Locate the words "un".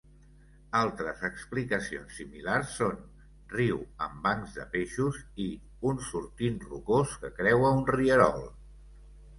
5.93-6.03, 7.81-7.87